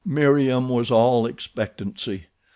Meriem 0.03 0.67
was 0.67 0.89
all 0.89 1.27
expectancy. 1.27 2.25